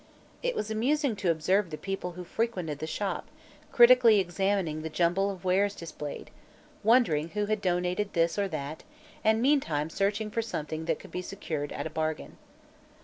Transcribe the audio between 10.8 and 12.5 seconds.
that could be secured at a "bargain."